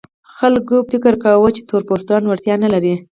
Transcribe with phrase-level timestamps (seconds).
[0.35, 2.93] خلک فکر کاوه چې تور پوستان وړتیا نه لري.